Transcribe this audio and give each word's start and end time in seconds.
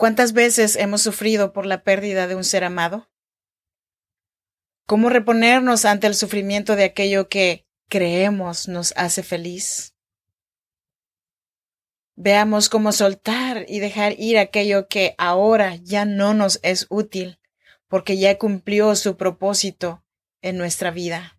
¿Cuántas 0.00 0.32
veces 0.32 0.76
hemos 0.76 1.02
sufrido 1.02 1.52
por 1.52 1.66
la 1.66 1.82
pérdida 1.84 2.26
de 2.26 2.34
un 2.34 2.42
ser 2.42 2.64
amado? 2.64 3.10
¿Cómo 4.86 5.10
reponernos 5.10 5.84
ante 5.84 6.06
el 6.06 6.14
sufrimiento 6.14 6.74
de 6.74 6.84
aquello 6.84 7.28
que 7.28 7.66
creemos 7.86 8.66
nos 8.66 8.94
hace 8.96 9.22
feliz? 9.22 9.94
Veamos 12.16 12.70
cómo 12.70 12.92
soltar 12.92 13.66
y 13.68 13.80
dejar 13.80 14.14
ir 14.18 14.38
aquello 14.38 14.88
que 14.88 15.14
ahora 15.18 15.76
ya 15.76 16.06
no 16.06 16.32
nos 16.32 16.60
es 16.62 16.86
útil, 16.88 17.38
porque 17.86 18.16
ya 18.16 18.38
cumplió 18.38 18.96
su 18.96 19.18
propósito 19.18 20.02
en 20.40 20.56
nuestra 20.56 20.90
vida. 20.90 21.38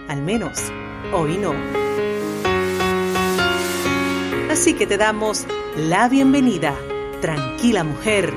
al 0.11 0.21
menos 0.21 0.59
hoy 1.13 1.37
no. 1.37 1.53
Así 4.51 4.73
que 4.73 4.85
te 4.85 4.97
damos 4.97 5.45
la 5.77 6.09
bienvenida. 6.09 6.77
Tranquila 7.21 7.85
mujer, 7.85 8.33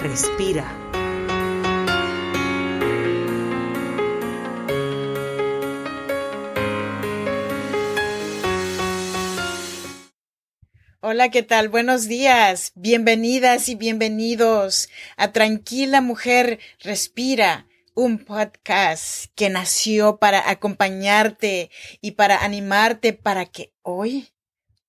respira. 0.00 0.76
Hola, 11.00 11.30
¿qué 11.30 11.42
tal? 11.42 11.68
Buenos 11.70 12.06
días. 12.06 12.70
Bienvenidas 12.76 13.68
y 13.68 13.74
bienvenidos 13.74 14.88
a 15.16 15.32
Tranquila 15.32 16.02
Mujer 16.02 16.60
Respira 16.78 17.66
un 17.94 18.24
podcast 18.24 19.26
que 19.34 19.50
nació 19.50 20.18
para 20.18 20.50
acompañarte 20.50 21.70
y 22.00 22.12
para 22.12 22.44
animarte 22.44 23.12
para 23.12 23.46
que 23.46 23.72
hoy 23.82 24.28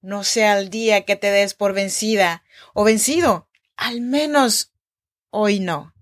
no 0.01 0.23
sea 0.23 0.57
el 0.57 0.69
día 0.69 1.05
que 1.05 1.15
te 1.15 1.31
des 1.31 1.53
por 1.53 1.73
vencida 1.73 2.43
o 2.73 2.83
vencido. 2.83 3.47
Al 3.75 4.01
menos 4.01 4.73
hoy 5.29 5.59
no. 5.59 5.93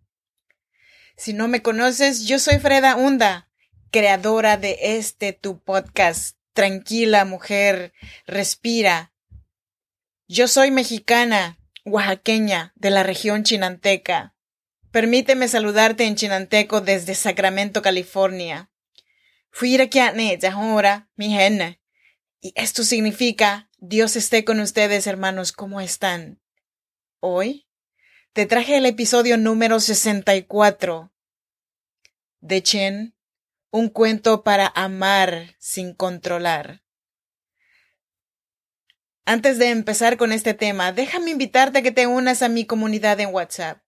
Si 1.15 1.33
no 1.33 1.47
me 1.47 1.61
conoces, 1.61 2.25
yo 2.25 2.39
soy 2.39 2.59
Freda 2.59 2.95
Hunda, 2.95 3.49
creadora 3.91 4.57
de 4.57 4.77
este 4.81 5.33
tu 5.33 5.59
podcast. 5.59 6.37
Tranquila 6.53 7.25
mujer, 7.25 7.93
respira. 8.25 9.13
Yo 10.27 10.47
soy 10.47 10.71
mexicana, 10.71 11.57
oaxaqueña, 11.85 12.73
de 12.75 12.89
la 12.89 13.03
región 13.03 13.43
chinanteca. 13.43 14.33
Permíteme 14.91 15.47
saludarte 15.47 16.05
en 16.05 16.15
chinanteco 16.15 16.81
desde 16.81 17.13
Sacramento, 17.13 17.83
California. 17.83 18.71
Fui 19.51 19.77
ahora, 20.51 21.09
mi 21.15 21.29
gente. 21.29 21.79
Y 22.41 22.53
esto 22.55 22.83
significa, 22.83 23.69
Dios 23.77 24.15
esté 24.15 24.43
con 24.43 24.59
ustedes, 24.59 25.05
hermanos, 25.05 25.51
¿cómo 25.51 25.79
están? 25.79 26.41
Hoy 27.19 27.67
te 28.33 28.47
traje 28.47 28.77
el 28.77 28.85
episodio 28.87 29.37
número 29.37 29.79
64 29.79 31.13
de 32.39 32.63
Chen, 32.63 33.15
un 33.69 33.89
cuento 33.89 34.43
para 34.43 34.71
amar 34.73 35.55
sin 35.59 35.93
controlar. 35.93 36.81
Antes 39.25 39.59
de 39.59 39.69
empezar 39.69 40.17
con 40.17 40.31
este 40.31 40.55
tema, 40.55 40.91
déjame 40.93 41.29
invitarte 41.29 41.79
a 41.79 41.81
que 41.83 41.91
te 41.91 42.07
unas 42.07 42.41
a 42.41 42.49
mi 42.49 42.65
comunidad 42.65 43.19
en 43.19 43.31
WhatsApp 43.31 43.83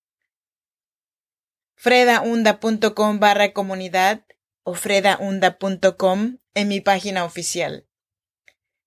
fredaunda.com 1.82 3.20
barra 3.20 3.54
comunidad 3.54 4.24
o 4.62 4.76
fredaunda.com 4.76 6.38
en 6.54 6.68
mi 6.68 6.80
página 6.80 7.26
oficial. 7.26 7.88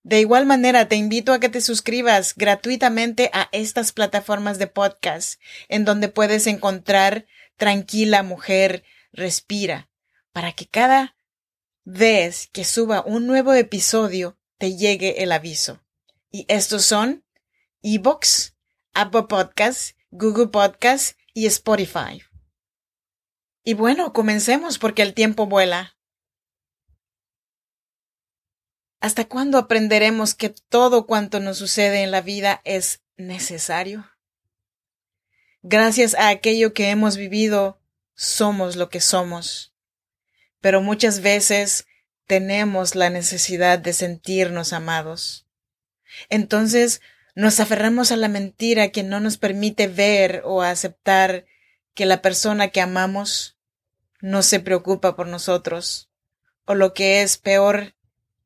De 0.05 0.21
igual 0.21 0.47
manera, 0.47 0.87
te 0.87 0.95
invito 0.95 1.33
a 1.33 1.41
que 1.41 1.49
te 1.49 1.61
suscribas 1.61 2.37
gratuitamente 2.37 3.31
a 3.33 3.49
estas 3.51 3.91
plataformas 3.91 4.61
de 4.61 4.69
podcast, 4.69 5.41
en 5.69 5.85
donde 5.85 6.09
puedes 6.09 6.47
encontrar 6.47 7.27
Tranquila 7.57 8.23
Mujer, 8.23 8.85
Respira, 9.13 9.91
para 10.33 10.53
que 10.53 10.69
cada 10.69 11.17
vez 11.83 12.49
que 12.53 12.63
suba 12.63 13.03
un 13.05 13.27
nuevo 13.27 13.55
episodio 13.55 14.39
te 14.57 14.77
llegue 14.77 15.25
el 15.25 15.33
aviso. 15.33 15.83
Y 16.31 16.45
estos 16.47 16.85
son 16.85 17.25
Ebox, 17.83 18.55
Apple 18.93 19.25
Podcasts, 19.29 19.97
Google 20.13 20.47
Podcasts 20.47 21.17
y 21.33 21.47
Spotify. 21.47 22.23
Y 23.65 23.73
bueno, 23.73 24.13
comencemos 24.13 24.79
porque 24.79 25.01
el 25.01 25.15
tiempo 25.15 25.47
vuela. 25.47 25.97
¿Hasta 29.01 29.25
cuándo 29.25 29.57
aprenderemos 29.57 30.35
que 30.35 30.51
todo 30.51 31.07
cuanto 31.07 31.41
nos 31.41 31.59
sucede 31.59 32.03
en 32.03 32.11
la 32.11 32.21
vida 32.21 32.61
es 32.65 33.03
necesario? 33.17 34.11
Gracias 35.63 36.15
a 36.15 36.29
aquello 36.29 36.75
que 36.75 36.91
hemos 36.91 37.17
vivido, 37.17 37.81
somos 38.15 38.77
lo 38.77 38.91
que 38.91 39.01
somos. 39.01 39.75
Pero 40.61 40.83
muchas 40.83 41.21
veces 41.21 41.87
tenemos 42.27 42.95
la 42.95 43.09
necesidad 43.09 43.79
de 43.79 43.95
sentirnos 43.95 44.75
amados. 44.75 45.47
Entonces 46.29 47.01
nos 47.35 47.61
aferramos 47.61 48.13
a 48.13 48.17
la 48.17 48.29
mentira 48.29 48.89
que 48.89 49.03
no 49.03 49.21
nos 49.21 49.39
permite 49.39 49.87
ver 49.87 50.43
o 50.45 50.61
aceptar 50.61 51.47
que 51.95 52.05
la 52.07 52.21
persona 52.21 52.69
que 52.69 52.81
amamos 52.81 53.54
no 54.25 54.43
se 54.43 54.59
preocupa 54.59 55.17
por 55.17 55.27
nosotros, 55.27 56.09
o 56.65 56.75
lo 56.75 56.95
que 56.95 57.21
es 57.21 57.37
peor, 57.37 57.95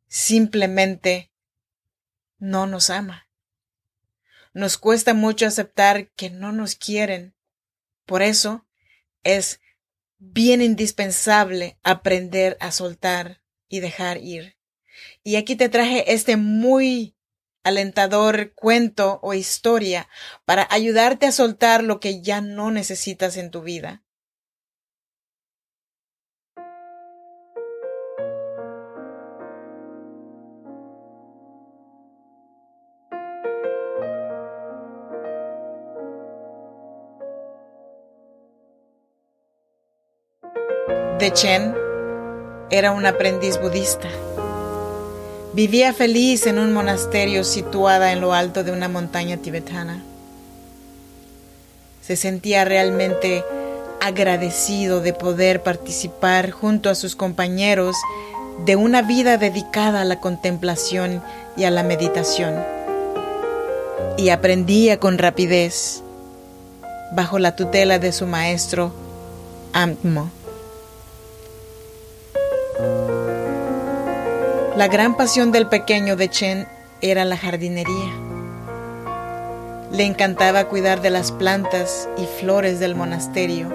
simplemente 0.08 1.30
no 2.40 2.66
nos 2.66 2.90
ama. 2.90 3.28
Nos 4.52 4.76
cuesta 4.76 5.14
mucho 5.14 5.46
aceptar 5.46 6.08
que 6.16 6.30
no 6.30 6.50
nos 6.50 6.74
quieren. 6.74 7.36
Por 8.06 8.22
eso 8.22 8.66
es 9.22 9.60
bien 10.18 10.62
indispensable 10.62 11.78
aprender 11.84 12.56
a 12.58 12.72
soltar 12.72 13.40
y 13.68 13.78
dejar 13.78 14.18
ir. 14.18 14.56
Y 15.22 15.36
aquí 15.36 15.54
te 15.54 15.68
traje 15.68 16.12
este 16.12 16.36
muy 16.36 17.14
alentador 17.62 18.52
cuento 18.54 19.20
o 19.22 19.32
historia 19.32 20.08
para 20.44 20.66
ayudarte 20.72 21.26
a 21.26 21.32
soltar 21.32 21.84
lo 21.84 22.00
que 22.00 22.20
ya 22.20 22.40
no 22.40 22.72
necesitas 22.72 23.36
en 23.36 23.52
tu 23.52 23.62
vida. 23.62 24.02
De 41.18 41.32
Chen 41.32 41.74
era 42.70 42.92
un 42.92 43.04
aprendiz 43.04 43.60
budista. 43.60 44.08
Vivía 45.52 45.92
feliz 45.92 46.46
en 46.46 46.60
un 46.60 46.72
monasterio 46.72 47.42
situada 47.42 48.12
en 48.12 48.20
lo 48.20 48.34
alto 48.34 48.62
de 48.62 48.70
una 48.70 48.88
montaña 48.88 49.36
tibetana. 49.38 50.00
Se 52.02 52.14
sentía 52.14 52.64
realmente 52.64 53.44
agradecido 54.00 55.00
de 55.00 55.12
poder 55.12 55.62
participar 55.62 56.52
junto 56.52 56.88
a 56.88 56.94
sus 56.94 57.16
compañeros 57.16 57.96
de 58.64 58.76
una 58.76 59.02
vida 59.02 59.38
dedicada 59.38 60.02
a 60.02 60.04
la 60.04 60.20
contemplación 60.20 61.20
y 61.56 61.64
a 61.64 61.72
la 61.72 61.82
meditación. 61.82 62.54
Y 64.16 64.28
aprendía 64.28 65.00
con 65.00 65.18
rapidez 65.18 66.02
bajo 67.12 67.40
la 67.40 67.56
tutela 67.56 67.98
de 67.98 68.12
su 68.12 68.26
maestro 68.26 68.92
Ammo. 69.72 70.37
La 74.78 74.86
gran 74.86 75.16
pasión 75.16 75.50
del 75.50 75.66
pequeño 75.66 76.14
de 76.14 76.30
Chen 76.30 76.68
era 77.00 77.24
la 77.24 77.36
jardinería. 77.36 78.12
Le 79.90 80.04
encantaba 80.04 80.68
cuidar 80.68 81.02
de 81.02 81.10
las 81.10 81.32
plantas 81.32 82.08
y 82.16 82.26
flores 82.40 82.78
del 82.78 82.94
monasterio 82.94 83.74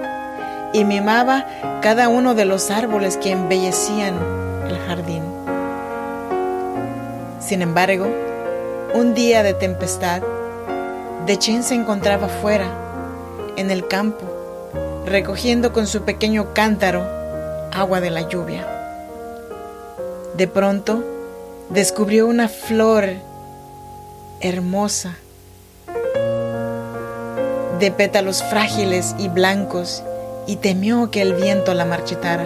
y 0.72 0.86
mimaba 0.86 1.46
cada 1.82 2.08
uno 2.08 2.36
de 2.36 2.46
los 2.46 2.72
árboles 2.72 3.18
que 3.18 3.32
embellecían 3.32 4.16
el 4.70 4.80
jardín. 4.88 5.24
Sin 7.42 7.62
embargo, 7.62 8.08
un 8.94 9.14
día 9.14 9.44
de 9.44 9.54
tempestad, 9.56 10.22
Dechen 11.26 11.64
se 11.64 11.76
encontraba 11.76 12.30
fuera, 12.30 12.68
en 13.58 13.72
el 13.72 13.90
campo, 13.90 14.24
recogiendo 15.06 15.74
con 15.74 15.86
su 15.86 16.04
pequeño 16.04 16.54
cántaro 16.54 17.06
agua 17.74 18.00
de 18.00 18.10
la 18.10 18.22
lluvia. 18.22 18.73
De 20.36 20.48
pronto, 20.48 21.04
descubrió 21.70 22.26
una 22.26 22.50
flor 22.50 23.10
hermosa, 24.42 25.16
de 27.80 27.92
pétalos 27.92 28.42
frágiles 28.44 29.14
y 29.20 29.28
blancos, 29.28 30.04
y 30.48 30.56
temió 30.56 31.12
que 31.12 31.22
el 31.22 31.36
viento 31.36 31.76
la 31.76 31.86
marchitara. 31.86 32.46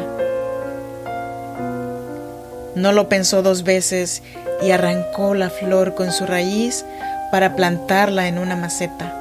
No 2.76 2.92
lo 2.92 3.08
pensó 3.08 3.42
dos 3.42 3.64
veces 3.64 4.22
y 4.62 4.72
arrancó 4.72 5.34
la 5.34 5.50
flor 5.50 5.96
con 5.96 6.12
su 6.12 6.26
raíz 6.26 6.86
para 7.32 7.56
plantarla 7.56 8.28
en 8.28 8.38
una 8.38 8.58
maceta. 8.58 9.14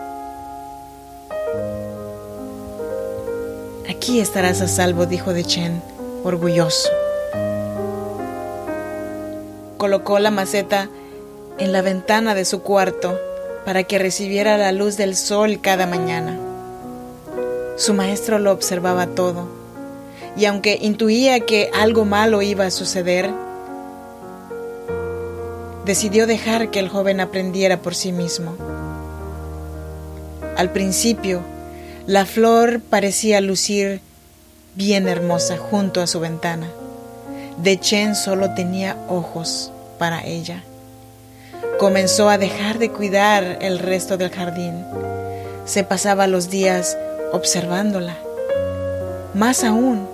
Aquí 3.88 4.20
estarás 4.20 4.60
a 4.60 4.66
salvo, 4.66 5.06
dijo 5.06 5.32
De 5.32 5.44
Chen, 5.44 5.80
orgulloso. 6.24 7.05
Colocó 9.86 10.18
la 10.18 10.32
maceta 10.32 10.88
en 11.58 11.70
la 11.70 11.80
ventana 11.80 12.34
de 12.34 12.44
su 12.44 12.60
cuarto 12.62 13.16
para 13.64 13.84
que 13.84 14.00
recibiera 14.00 14.58
la 14.58 14.72
luz 14.72 14.96
del 14.96 15.14
sol 15.14 15.60
cada 15.60 15.86
mañana. 15.86 16.36
Su 17.76 17.94
maestro 17.94 18.40
lo 18.40 18.50
observaba 18.50 19.06
todo, 19.06 19.46
y 20.36 20.46
aunque 20.46 20.76
intuía 20.82 21.38
que 21.38 21.70
algo 21.72 22.04
malo 22.04 22.42
iba 22.42 22.66
a 22.66 22.72
suceder, 22.72 23.30
decidió 25.84 26.26
dejar 26.26 26.72
que 26.72 26.80
el 26.80 26.88
joven 26.88 27.20
aprendiera 27.20 27.80
por 27.80 27.94
sí 27.94 28.10
mismo. 28.10 28.56
Al 30.56 30.72
principio, 30.72 31.42
la 32.08 32.26
flor 32.26 32.80
parecía 32.80 33.40
lucir 33.40 34.00
bien 34.74 35.06
hermosa 35.06 35.56
junto 35.56 36.00
a 36.00 36.08
su 36.08 36.18
ventana. 36.18 36.66
De 37.62 37.78
Chen 37.78 38.16
solo 38.16 38.52
tenía 38.52 38.96
ojos 39.08 39.70
para 39.98 40.24
ella. 40.24 40.62
Comenzó 41.78 42.28
a 42.28 42.38
dejar 42.38 42.78
de 42.78 42.90
cuidar 42.90 43.58
el 43.60 43.78
resto 43.78 44.16
del 44.16 44.30
jardín. 44.30 44.84
Se 45.64 45.84
pasaba 45.84 46.26
los 46.26 46.48
días 46.48 46.96
observándola. 47.32 48.16
Más 49.34 49.62
aún, 49.64 50.08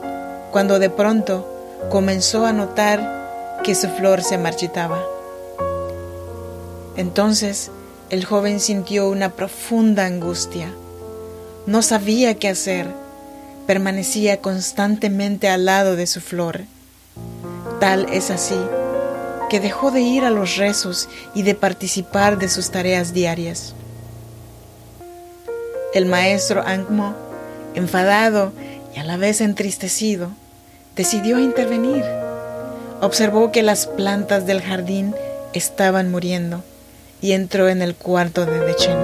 cuando 0.50 0.78
de 0.78 0.90
pronto 0.90 1.48
comenzó 1.88 2.46
a 2.46 2.52
notar 2.52 3.60
que 3.62 3.74
su 3.74 3.88
flor 3.88 4.22
se 4.22 4.38
marchitaba. 4.38 5.00
Entonces 6.96 7.70
el 8.10 8.24
joven 8.24 8.58
sintió 8.58 9.08
una 9.08 9.30
profunda 9.30 10.04
angustia. 10.04 10.72
No 11.66 11.82
sabía 11.82 12.34
qué 12.34 12.48
hacer. 12.48 12.88
Permanecía 13.66 14.40
constantemente 14.40 15.48
al 15.48 15.64
lado 15.64 15.94
de 15.94 16.08
su 16.08 16.20
flor. 16.20 16.62
Tal 17.78 18.06
es 18.12 18.30
así 18.30 18.58
que 19.52 19.60
dejó 19.60 19.90
de 19.90 20.00
ir 20.00 20.24
a 20.24 20.30
los 20.30 20.56
rezos 20.56 21.10
y 21.34 21.42
de 21.42 21.54
participar 21.54 22.38
de 22.38 22.48
sus 22.48 22.70
tareas 22.70 23.12
diarias. 23.12 23.74
El 25.92 26.06
maestro 26.06 26.62
Angmo, 26.66 27.14
enfadado 27.74 28.54
y 28.96 28.98
a 28.98 29.04
la 29.04 29.18
vez 29.18 29.42
entristecido, 29.42 30.30
decidió 30.96 31.38
intervenir. 31.38 32.02
Observó 33.02 33.52
que 33.52 33.62
las 33.62 33.86
plantas 33.86 34.46
del 34.46 34.62
jardín 34.62 35.14
estaban 35.52 36.10
muriendo 36.10 36.64
y 37.20 37.32
entró 37.32 37.68
en 37.68 37.82
el 37.82 37.94
cuarto 37.94 38.46
de 38.46 38.58
Dechen. 38.58 38.98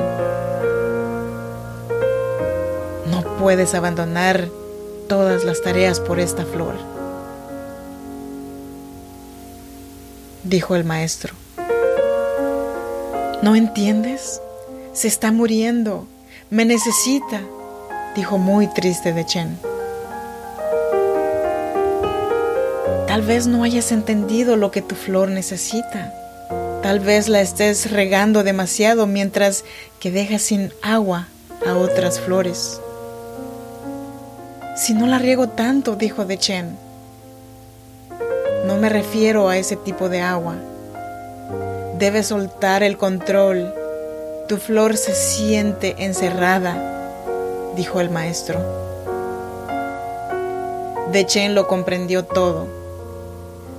No 3.11 3.37
puedes 3.39 3.75
abandonar 3.75 4.49
todas 5.11 5.45
las 5.45 5.61
tareas 5.61 6.01
por 6.01 6.19
esta 6.19 6.47
flor, 6.47 6.77
dijo 10.49 10.75
el 10.75 10.85
maestro. 10.85 11.35
¿No 13.43 13.55
entiendes? 13.55 14.41
Se 14.93 15.07
está 15.07 15.31
muriendo. 15.31 16.07
Me 16.51 16.65
necesita, 16.65 17.43
dijo 18.17 18.39
muy 18.39 18.67
triste 18.69 19.13
Dechen. 19.13 19.59
Tal 23.07 23.23
vez 23.23 23.47
no 23.47 23.63
hayas 23.63 23.93
entendido 23.93 24.57
lo 24.57 24.71
que 24.71 24.83
tu 24.83 24.95
flor 24.95 25.29
necesita. 25.29 26.15
Tal 26.83 27.01
vez 27.01 27.29
la 27.29 27.41
estés 27.41 27.91
regando 27.91 28.43
demasiado 28.43 29.07
mientras 29.07 29.65
que 30.01 30.11
dejas 30.11 30.43
sin 30.43 30.73
agua 30.83 31.29
a 31.67 31.75
otras 31.75 32.21
flores. 32.21 32.81
Si 34.77 34.95
no 34.95 35.07
la 35.07 35.19
riego 35.19 35.49
tanto, 35.49 35.97
dijo 35.97 36.25
De 36.25 36.39
Chen, 36.39 36.88
no 38.69 38.77
me 38.77 38.91
refiero 38.91 39.49
a 39.49 39.57
ese 39.57 39.77
tipo 39.77 40.11
de 40.11 40.21
agua. 40.21 40.55
Debes 41.99 42.27
soltar 42.27 42.83
el 42.83 42.99
control. 42.99 43.73
Tu 44.47 44.59
flor 44.59 44.99
se 44.99 45.15
siente 45.15 45.97
encerrada, 46.05 46.77
dijo 47.77 48.03
el 48.03 48.11
maestro. 48.11 48.61
De 51.11 51.25
Chen 51.25 51.55
lo 51.55 51.67
comprendió 51.67 52.27
todo. 52.27 52.67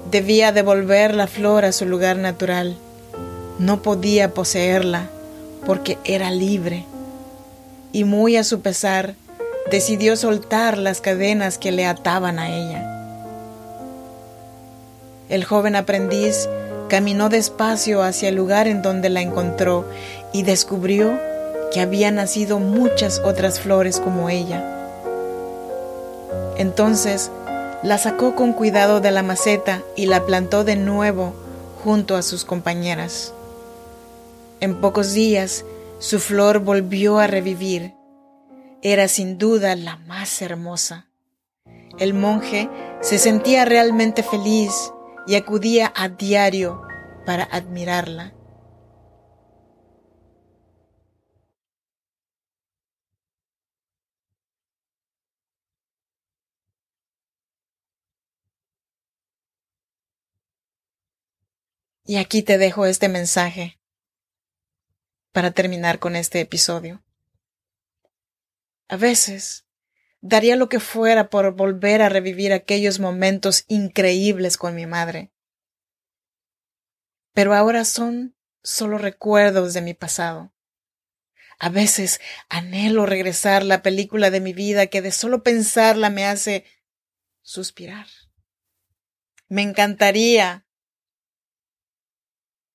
Debía 0.09 0.51
devolver 0.51 1.13
la 1.13 1.27
flor 1.27 1.65
a 1.65 1.71
su 1.71 1.85
lugar 1.85 2.17
natural 2.17 2.75
no 3.59 3.81
podía 3.81 4.33
poseerla 4.33 5.09
porque 5.65 5.99
era 6.05 6.31
libre 6.31 6.85
y 7.91 8.05
muy 8.05 8.37
a 8.37 8.43
su 8.43 8.61
pesar 8.61 9.15
decidió 9.69 10.15
soltar 10.15 10.77
las 10.77 11.01
cadenas 11.01 11.57
que 11.57 11.71
le 11.71 11.85
ataban 11.85 12.39
a 12.39 12.49
ella. 12.49 12.88
El 15.29 15.45
joven 15.45 15.75
aprendiz 15.75 16.49
caminó 16.89 17.29
despacio 17.29 18.01
hacia 18.01 18.29
el 18.29 18.35
lugar 18.35 18.67
en 18.67 18.81
donde 18.81 19.09
la 19.09 19.21
encontró 19.21 19.85
y 20.33 20.41
descubrió 20.41 21.19
que 21.71 21.81
había 21.81 22.09
nacido 22.09 22.57
muchas 22.59 23.21
otras 23.23 23.59
flores 23.59 23.99
como 23.99 24.29
ella. 24.29 24.65
Entonces 26.57 27.31
la 27.83 27.99
sacó 27.99 28.35
con 28.35 28.53
cuidado 28.53 29.01
de 29.01 29.11
la 29.11 29.21
maceta 29.21 29.83
y 29.95 30.07
la 30.07 30.25
plantó 30.25 30.63
de 30.63 30.75
nuevo 30.75 31.33
junto 31.83 32.15
a 32.15 32.23
sus 32.23 32.43
compañeras. 32.43 33.33
En 34.59 34.81
pocos 34.81 35.13
días 35.13 35.63
su 35.99 36.19
flor 36.19 36.59
volvió 36.59 37.19
a 37.19 37.27
revivir. 37.27 37.93
Era 38.81 39.07
sin 39.07 39.37
duda 39.37 39.75
la 39.75 39.97
más 39.97 40.41
hermosa. 40.41 41.05
El 41.99 42.15
monje 42.15 42.67
se 43.01 43.19
sentía 43.19 43.65
realmente 43.65 44.23
feliz 44.23 44.91
y 45.29 45.35
acudía 45.35 45.93
a 45.95 46.09
diario 46.09 46.81
para 47.23 47.43
admirarla. 47.43 48.33
Y 62.05 62.17
aquí 62.17 62.41
te 62.41 62.57
dejo 62.57 62.87
este 62.87 63.07
mensaje 63.07 63.79
para 65.31 65.51
terminar 65.51 65.99
con 65.99 66.15
este 66.15 66.39
episodio. 66.39 67.03
A 68.87 68.97
veces 68.97 69.68
daría 70.21 70.55
lo 70.55 70.69
que 70.69 70.79
fuera 70.79 71.29
por 71.29 71.55
volver 71.55 72.01
a 72.01 72.09
revivir 72.09 72.53
aquellos 72.53 72.99
momentos 72.99 73.65
increíbles 73.67 74.57
con 74.57 74.75
mi 74.75 74.85
madre. 74.85 75.31
Pero 77.33 77.53
ahora 77.53 77.85
son 77.85 78.35
solo 78.63 78.97
recuerdos 78.97 79.73
de 79.73 79.81
mi 79.81 79.93
pasado. 79.93 80.53
A 81.57 81.69
veces 81.69 82.21
anhelo 82.47 83.05
regresar 83.05 83.63
la 83.63 83.81
película 83.81 84.31
de 84.31 84.39
mi 84.39 84.53
vida 84.53 84.87
que 84.87 85.01
de 85.01 85.11
solo 85.11 85.43
pensarla 85.43 86.09
me 86.09 86.25
hace 86.25 86.65
suspirar. 87.41 88.07
Me 89.47 89.61
encantaría 89.61 90.65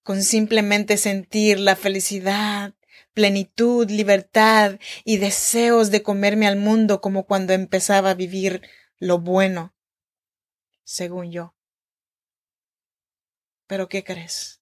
con 0.03 0.23
simplemente 0.23 0.99
sentir 0.99 1.59
la 1.59 1.77
felicidad, 1.77 2.75
plenitud, 3.15 3.89
libertad 3.89 4.79
y 5.05 5.17
deseos 5.17 5.91
de 5.91 6.03
comerme 6.03 6.47
al 6.47 6.57
mundo 6.57 7.01
como 7.01 7.25
cuando 7.25 7.53
empezaba 7.53 8.11
a 8.11 8.15
vivir 8.15 8.69
lo 8.99 9.19
bueno, 9.19 9.75
según 10.83 11.31
yo. 11.31 11.55
Pero 13.67 13.89
¿qué 13.89 14.05
crees? 14.05 14.61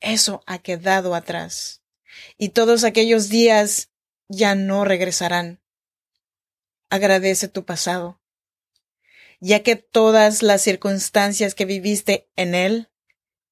Eso 0.00 0.42
ha 0.46 0.58
quedado 0.58 1.14
atrás 1.14 1.82
y 2.36 2.50
todos 2.50 2.84
aquellos 2.84 3.28
días 3.28 3.90
ya 4.28 4.54
no 4.54 4.84
regresarán. 4.84 5.60
Agradece 6.88 7.48
tu 7.48 7.64
pasado, 7.64 8.20
ya 9.38 9.62
que 9.62 9.76
todas 9.76 10.42
las 10.42 10.62
circunstancias 10.62 11.54
que 11.54 11.64
viviste 11.66 12.28
en 12.36 12.54
él 12.54 12.90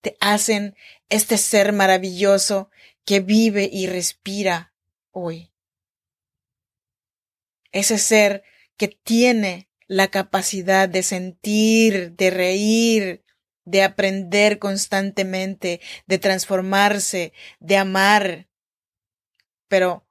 te 0.01 0.17
hacen 0.21 0.77
este 1.09 1.39
ser 1.39 1.73
maravilloso 1.73 2.71
que 3.09 3.21
vive 3.21 3.71
y 3.73 3.87
respira 3.87 4.75
hoy. 5.13 5.51
Ese 7.73 7.97
ser 7.97 8.43
que 8.77 8.89
tiene 8.89 9.71
la 9.87 10.09
capacidad 10.09 10.91
de 10.91 11.03
sentir, 11.03 12.13
de 12.17 12.29
reír, 12.29 13.25
de 13.65 13.83
aprender 13.83 14.59
constantemente, 14.59 15.81
de 16.07 16.19
transformarse, 16.19 17.33
de 17.61 17.79
amar. 17.79 18.51
Pero 19.69 20.07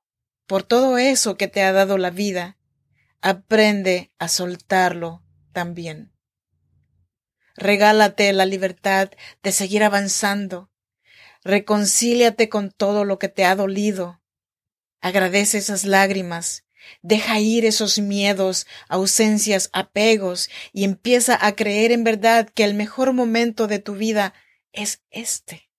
por 0.48 0.64
todo 0.64 0.98
eso 0.98 1.38
que 1.38 1.48
te 1.48 1.62
ha 1.62 1.74
dado 1.74 2.00
la 2.00 2.10
vida, 2.10 2.58
aprende 3.22 4.12
a 4.18 4.28
soltarlo 4.28 5.24
también. 5.52 6.12
Regálate 7.58 8.34
la 8.34 8.48
libertad 8.48 9.12
de 9.44 9.52
seguir 9.52 9.84
avanzando. 9.84 10.72
Reconcíliate 11.48 12.50
con 12.50 12.72
todo 12.72 13.06
lo 13.06 13.20
que 13.20 13.30
te 13.30 13.46
ha 13.46 13.56
dolido. 13.56 14.22
Agradece 15.00 15.60
esas 15.60 15.86
lágrimas. 15.86 16.66
Deja 17.02 17.40
ir 17.40 17.64
esos 17.64 18.00
miedos, 18.00 18.68
ausencias, 18.90 19.70
apegos 19.72 20.50
y 20.74 20.84
empieza 20.84 21.38
a 21.40 21.56
creer 21.56 21.94
en 21.94 22.04
verdad 22.04 22.50
que 22.54 22.66
el 22.66 22.74
mejor 22.74 23.14
momento 23.14 23.68
de 23.68 23.80
tu 23.80 23.96
vida 23.96 24.34
es 24.74 25.02
este. 25.10 25.70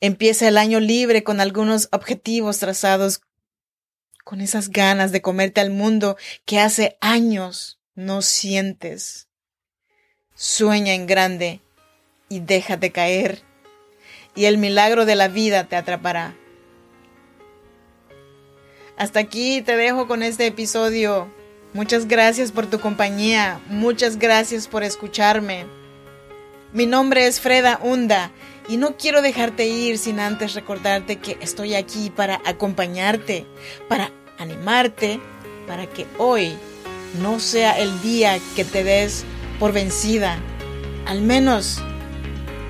Empieza 0.00 0.48
el 0.48 0.58
año 0.58 0.80
libre 0.80 1.22
con 1.22 1.40
algunos 1.40 1.88
objetivos 1.92 2.58
trazados, 2.58 3.20
con 4.24 4.40
esas 4.40 4.68
ganas 4.68 5.12
de 5.12 5.22
comerte 5.22 5.60
al 5.60 5.70
mundo 5.70 6.16
que 6.44 6.58
hace 6.58 6.98
años 7.00 7.78
no 7.94 8.20
sientes. 8.20 9.28
Sueña 10.34 10.94
en 10.94 11.06
grande 11.06 11.60
y 12.32 12.40
déjate 12.40 12.92
caer, 12.92 13.42
y 14.34 14.46
el 14.46 14.56
milagro 14.56 15.04
de 15.04 15.16
la 15.16 15.28
vida 15.28 15.64
te 15.64 15.76
atrapará. 15.76 16.34
Hasta 18.96 19.20
aquí 19.20 19.60
te 19.60 19.76
dejo 19.76 20.08
con 20.08 20.22
este 20.22 20.46
episodio. 20.46 21.30
Muchas 21.74 22.08
gracias 22.08 22.50
por 22.50 22.66
tu 22.66 22.80
compañía, 22.80 23.60
muchas 23.66 24.18
gracias 24.18 24.66
por 24.66 24.82
escucharme. 24.82 25.66
Mi 26.72 26.86
nombre 26.86 27.26
es 27.26 27.38
Freda 27.38 27.78
Hunda 27.82 28.30
y 28.66 28.78
no 28.78 28.96
quiero 28.96 29.20
dejarte 29.20 29.66
ir 29.66 29.98
sin 29.98 30.18
antes 30.18 30.54
recordarte 30.54 31.16
que 31.16 31.36
estoy 31.42 31.74
aquí 31.74 32.08
para 32.08 32.40
acompañarte, 32.46 33.44
para 33.90 34.10
animarte, 34.38 35.20
para 35.66 35.86
que 35.86 36.06
hoy 36.16 36.54
no 37.20 37.40
sea 37.40 37.78
el 37.78 38.00
día 38.00 38.38
que 38.56 38.64
te 38.64 38.84
des 38.84 39.26
por 39.58 39.72
vencida. 39.74 40.38
Al 41.04 41.20
menos 41.20 41.82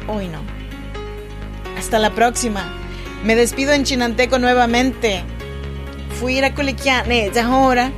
hoy 0.08 0.28
no. 0.28 0.40
Hasta 1.78 1.98
la 1.98 2.10
próxima. 2.10 2.72
Me 3.24 3.36
despido 3.36 3.72
en 3.72 3.84
chinanteco 3.84 4.38
nuevamente. 4.38 5.22
Fui 6.18 6.36
a 6.38 6.42
ahora, 7.42 7.92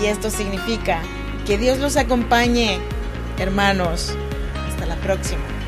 y 0.00 0.06
esto 0.06 0.30
significa 0.30 1.00
que 1.46 1.58
Dios 1.58 1.78
los 1.78 1.96
acompañe, 1.96 2.78
hermanos. 3.38 4.14
Hasta 4.68 4.86
la 4.86 4.96
próxima. 4.96 5.59